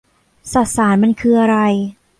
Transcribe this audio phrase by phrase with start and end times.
[0.51, 1.57] สสารมันคืออะไร